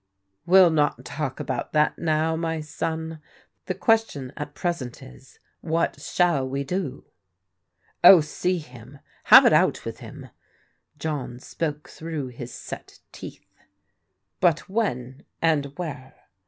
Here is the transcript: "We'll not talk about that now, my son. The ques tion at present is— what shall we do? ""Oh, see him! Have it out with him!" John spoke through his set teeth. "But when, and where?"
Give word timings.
"We'll 0.47 0.71
not 0.71 1.05
talk 1.05 1.39
about 1.39 1.73
that 1.73 1.99
now, 1.99 2.35
my 2.35 2.59
son. 2.59 3.21
The 3.67 3.75
ques 3.75 4.09
tion 4.09 4.33
at 4.35 4.55
present 4.55 5.03
is— 5.03 5.37
what 5.75 6.01
shall 6.01 6.49
we 6.49 6.63
do? 6.63 7.05
""Oh, 8.03 8.19
see 8.19 8.57
him! 8.57 8.97
Have 9.25 9.45
it 9.45 9.53
out 9.53 9.85
with 9.85 9.99
him!" 9.99 10.29
John 10.97 11.37
spoke 11.37 11.87
through 11.87 12.29
his 12.29 12.51
set 12.51 12.97
teeth. 13.11 13.45
"But 14.39 14.67
when, 14.67 15.23
and 15.39 15.67
where?" 15.77 16.15